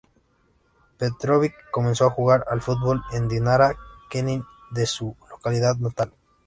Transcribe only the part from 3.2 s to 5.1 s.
el Dinara Knin de